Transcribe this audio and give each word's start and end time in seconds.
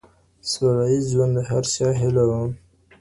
سوله 0.49 0.85
ییز 0.91 1.05
ژوند 1.13 1.33
د 1.37 1.39
هر 1.49 1.63
چا 1.73 1.87
هیله 1.99 2.23
وه. 2.29 2.39